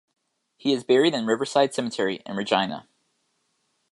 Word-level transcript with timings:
He 0.57 0.73
is 0.73 0.83
buried 0.83 1.13
in 1.13 1.27
Riverside 1.27 1.75
Cemetery 1.75 2.23
in 2.25 2.35
Regina. 2.35 2.87